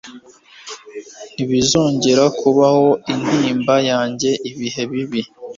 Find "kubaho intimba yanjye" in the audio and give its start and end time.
2.39-4.29